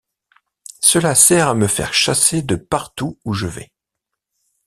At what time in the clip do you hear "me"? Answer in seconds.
1.53-1.67